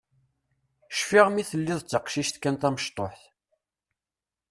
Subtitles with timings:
[0.97, 3.21] Cfiɣ mi telliḍ d taqcict kan tamecṭuḥt.